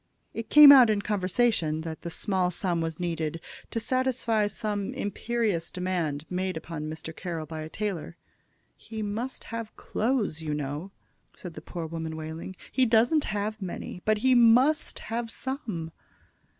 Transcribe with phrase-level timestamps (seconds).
[0.33, 5.69] It came out in conversation that the small sum was needed to satisfy some imperious
[5.69, 7.15] demand made upon Mr.
[7.15, 8.17] Carroll by a tailor.
[8.75, 10.89] "He must have clothes, you know,"
[11.35, 12.55] said the poor woman, wailing.
[12.71, 15.91] "He doesn't have many, but he must have some."